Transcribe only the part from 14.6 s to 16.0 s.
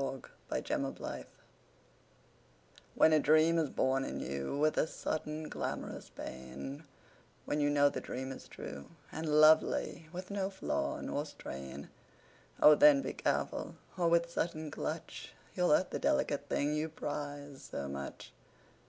clutch You'll hurt the